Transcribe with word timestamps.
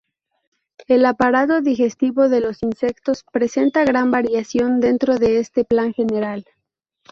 El 0.87 1.05
aparato 1.05 1.61
digestivo 1.61 2.27
de 2.27 2.39
los 2.41 2.63
insectos 2.63 3.23
presenta 3.31 3.83
gran 3.85 4.09
variación 4.09 4.79
dentro 4.79 5.19
de 5.19 5.37
este 5.37 5.63
plan 5.63 5.93
general. 5.93 6.43